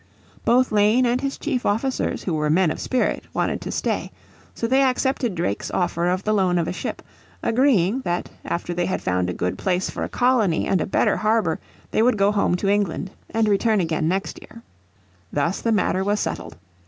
[0.45, 4.11] Both Lane and his chief officers who were men of spirit wanted to stay.
[4.55, 7.03] So they accepted Drake's offer of the loan of a ship,
[7.43, 11.17] agreeing that after they had found a good place for a colony and a better
[11.17, 11.59] harbour,
[11.91, 14.63] they would go home to England and return again the next year.
[15.31, 16.57] Thus the matter was settled.